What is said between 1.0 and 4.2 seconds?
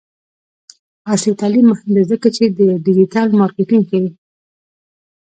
عصري تعلیم مهم دی ځکه چې د ډیجیټل مارکیټینګ ښيي.